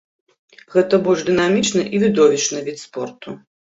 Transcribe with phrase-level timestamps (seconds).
[0.75, 3.29] Гэта больш дынамічны і відовішчны від спорту.